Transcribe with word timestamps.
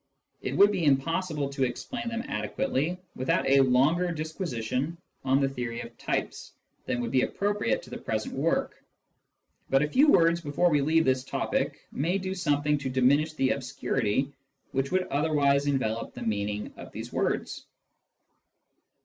It 0.41 0.57
would 0.57 0.71
be 0.71 0.83
impossible 0.85 1.47
to 1.49 1.63
explain 1.63 2.09
them 2.09 2.23
adequately 2.27 2.97
without 3.15 3.47
a 3.47 3.61
longer 3.61 4.07
disquisi 4.07 4.63
tion 4.63 4.97
on 5.23 5.39
the 5.39 5.47
theory 5.47 5.79
of 5.81 5.95
types 5.99 6.53
than 6.87 7.01
would 7.01 7.11
be 7.11 7.21
appropriate 7.21 7.83
to 7.83 7.91
the 7.91 7.99
present 7.99 8.33
work, 8.33 8.83
but 9.69 9.83
a 9.83 9.87
few 9.87 10.07
words 10.09 10.41
before 10.41 10.71
we 10.71 10.81
leave 10.81 11.05
this 11.05 11.23
topic 11.23 11.87
may 11.91 12.17
do 12.17 12.33
something 12.33 12.79
to 12.79 12.89
diminish 12.89 13.33
the 13.33 13.51
obscurity 13.51 14.33
which 14.71 14.91
would 14.91 15.05
otherwise 15.09 15.67
envelop 15.67 16.15
the 16.15 16.23
meaning 16.23 16.73
of 16.77 16.91
these 16.91 17.13
words. 17.13 17.67